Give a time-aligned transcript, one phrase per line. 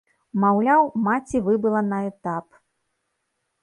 [0.45, 2.47] Маўляў, маці выбыла на этап.